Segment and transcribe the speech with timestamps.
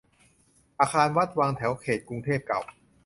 [0.79, 2.61] อาคาร วัด วัง แถวเขตกรุงเทพเก่า